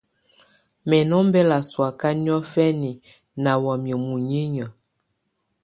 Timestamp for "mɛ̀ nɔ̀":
0.87-1.19